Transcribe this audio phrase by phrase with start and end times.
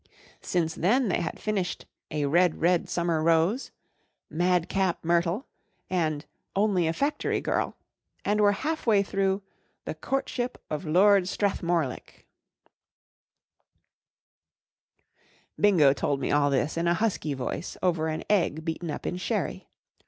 [0.41, 3.69] Since then they had finished "A Red, Red Summer Rose*""
[4.43, 5.45] Madcap Myrtle,"
[5.91, 7.75] and M Only a Factory Girl/'
[8.25, 9.51] and were half way through f'
[9.85, 12.25] The Courtship of Lord Strathmodick/'
[15.59, 19.17] Bingo told me all this in a husky voice over an egg beaten up in
[19.17, 19.69] sherry.